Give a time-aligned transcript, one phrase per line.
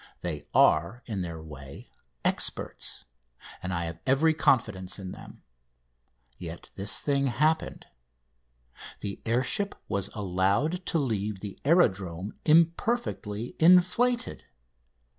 [0.21, 1.91] They are in their way
[2.25, 3.05] experts,
[3.61, 5.43] and I have every confidence in them.
[6.39, 7.85] Yet this thing happened:
[9.01, 14.43] the air ship was allowed to leave the aerodrome imperfectly inflated.